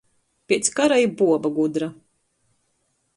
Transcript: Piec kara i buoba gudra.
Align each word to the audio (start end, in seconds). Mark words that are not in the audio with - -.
Piec 0.47 0.69
kara 0.77 0.97
i 1.05 1.07
buoba 1.17 1.49
gudra. 1.57 1.89